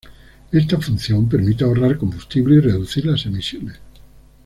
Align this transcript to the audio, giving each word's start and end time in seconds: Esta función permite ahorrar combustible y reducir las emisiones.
Esta 0.51 0.79
función 0.81 1.29
permite 1.29 1.63
ahorrar 1.63 1.95
combustible 1.99 2.55
y 2.55 2.59
reducir 2.59 3.05
las 3.05 3.23
emisiones. 3.27 3.79